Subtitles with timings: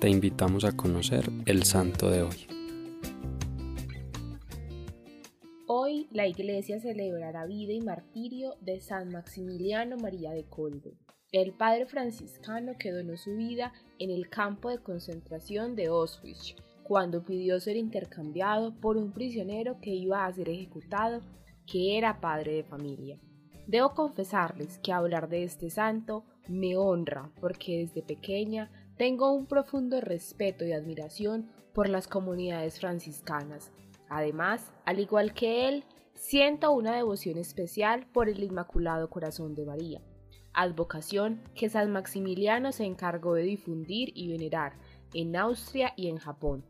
[0.00, 2.46] te invitamos a conocer el santo de hoy.
[5.66, 10.98] Hoy la iglesia celebrará vida y martirio de San Maximiliano María de Colbe.
[11.32, 17.24] El padre franciscano que donó su vida en el campo de concentración de Auschwitz cuando
[17.24, 21.22] pidió ser intercambiado por un prisionero que iba a ser ejecutado,
[21.66, 23.18] que era padre de familia.
[23.66, 30.00] Debo confesarles que hablar de este santo me honra porque desde pequeña tengo un profundo
[30.00, 33.70] respeto y admiración por las comunidades franciscanas.
[34.08, 40.00] Además, al igual que él, siento una devoción especial por el Inmaculado Corazón de María,
[40.54, 44.72] advocación que San Maximiliano se encargó de difundir y venerar
[45.12, 46.64] en Austria y en Japón.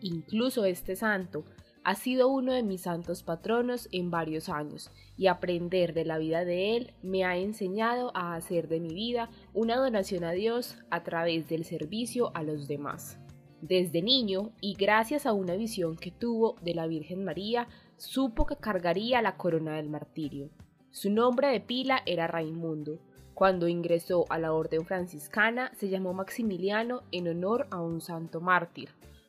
[0.00, 1.44] Incluso este santo
[1.86, 6.44] ha sido uno de mis santos patronos en varios años y aprender de la vida
[6.44, 11.04] de él me ha enseñado a hacer de mi vida una donación a Dios a
[11.04, 13.20] través del servicio a los demás.
[13.60, 18.56] Desde niño, y gracias a una visión que tuvo de la Virgen María, supo que
[18.56, 20.50] cargaría la corona del martirio.
[20.90, 22.98] Su nombre de pila era Raimundo.
[23.32, 28.88] Cuando ingresó a la orden franciscana se llamó Maximiliano en honor a un santo mártir,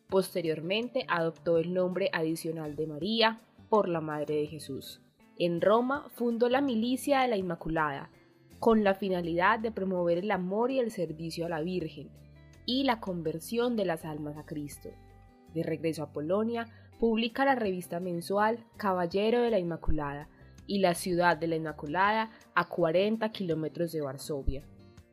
[0.09, 5.02] Posteriormente adoptó el nombre adicional de María por la Madre de Jesús.
[5.38, 8.09] En Roma fundó la Milicia de la Inmaculada,
[8.59, 12.09] con la finalidad de promover el amor y el servicio a la Virgen
[12.66, 14.89] y la conversión de las almas a Cristo.
[15.53, 16.67] De regreso a Polonia,
[17.00, 20.30] publica la revista mensual Caballero de la Inmaculada
[20.66, 24.63] y la ciudad de la Inmaculada a 40 kilómetros de Varsovia.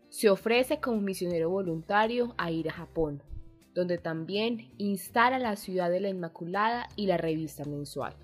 [0.09, 3.23] Se ofrece como misionero voluntario a ir a Japón,
[3.75, 8.15] donde también instala la ciudad de la Inmaculada y la revista mensual.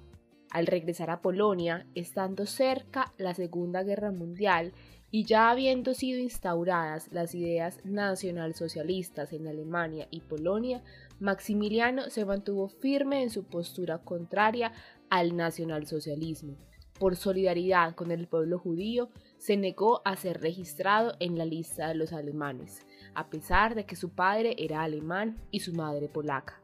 [0.51, 4.73] Al regresar a Polonia, estando cerca la Segunda Guerra Mundial
[5.13, 10.83] y ya habiendo sido instauradas las ideas nacionalsocialistas en Alemania y Polonia,
[11.19, 14.73] Maximiliano se mantuvo firme en su postura contraria
[15.09, 16.57] al nacionalsocialismo.
[16.99, 19.09] Por solidaridad con el pueblo judío,
[19.41, 23.97] se negó a ser registrado en la lista de los alemanes, a pesar de que
[23.97, 26.61] su padre era alemán y su madre polaca.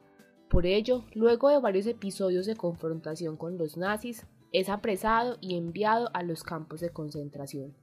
[0.50, 6.10] Por ello, luego de varios episodios de confrontación con los nazis, es apresado y enviado
[6.12, 7.74] a los campos de concentración.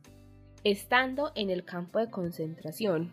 [0.64, 3.12] Estando en el campo de concentración,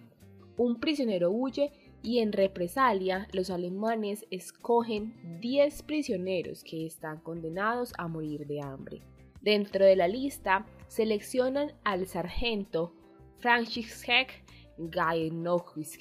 [0.58, 8.06] un prisionero huye y en represalia los alemanes escogen 10 prisioneros que están condenados a
[8.06, 9.00] morir de hambre.
[9.40, 12.92] Dentro de la lista seleccionan al sargento
[13.38, 14.44] Franciszek
[14.76, 15.96] Gajenowicz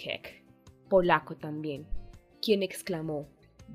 [0.90, 1.86] polaco también,
[2.42, 3.28] quien exclamó,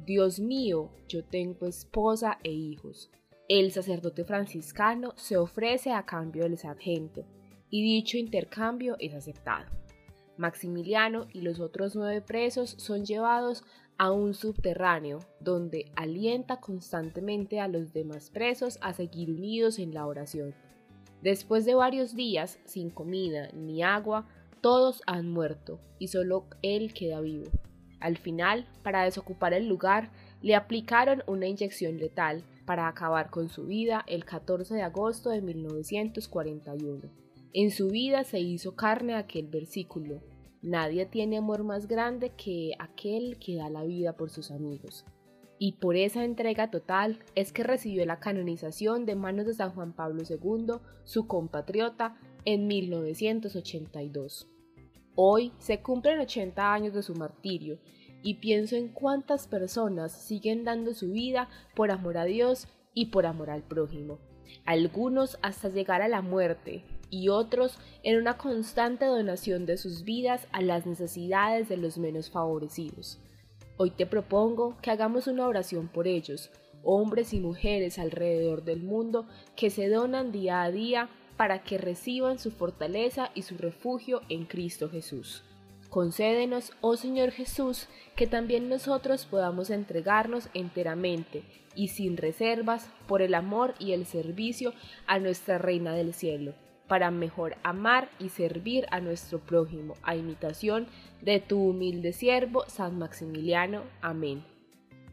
[0.05, 3.13] Dios mío, yo tengo esposa e hijos.
[3.49, 7.25] El sacerdote franciscano se ofrece a cambio del sargento,
[7.71, 9.71] y dicho intercambio es aceptado.
[10.37, 13.63] Maximiliano y los otros nueve presos son llevados
[13.99, 20.07] a un subterráneo, donde alienta constantemente a los demás presos a seguir unidos en la
[20.07, 20.57] oración.
[21.25, 24.29] Después de varios días sin comida ni agua,
[24.61, 27.47] todos han muerto y solo él queda vivo.
[27.99, 30.12] Al final, para desocupar el lugar,
[30.43, 35.41] le aplicaron una inyección letal para acabar con su vida el 14 de agosto de
[35.41, 37.11] 1941.
[37.55, 40.21] En su vida se hizo carne aquel versículo,
[40.61, 45.05] Nadie tiene amor más grande que aquel que da la vida por sus amigos.
[45.59, 49.93] Y por esa entrega total es que recibió la canonización de manos de San Juan
[49.93, 54.49] Pablo II, su compatriota, en 1982.
[55.15, 57.79] Hoy se cumplen 80 años de su martirio
[58.23, 63.27] y pienso en cuántas personas siguen dando su vida por amor a Dios y por
[63.27, 64.19] amor al prójimo,
[64.65, 70.49] algunos hasta llegar a la muerte y otros en una constante donación de sus vidas
[70.53, 73.21] a las necesidades de los menos favorecidos.
[73.77, 76.51] Hoy te propongo que hagamos una oración por ellos,
[76.85, 79.27] hombres y mujeres alrededor del mundo
[79.57, 84.45] que se donan día a día para que reciban su fortaleza y su refugio en
[84.45, 85.43] Cristo Jesús.
[85.91, 91.43] Concédenos, oh Señor Jesús, que también nosotros podamos entregarnos enteramente
[91.75, 94.73] y sin reservas por el amor y el servicio
[95.06, 96.55] a nuestra Reina del Cielo,
[96.89, 100.87] para mejor amar y servir a nuestro prójimo, a imitación
[101.23, 103.83] de tu humilde siervo, San Maximiliano.
[104.01, 104.45] Amén.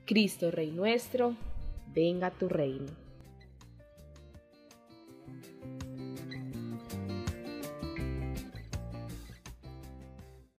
[0.05, 1.35] Cristo Rey nuestro,
[1.93, 3.10] venga tu reino.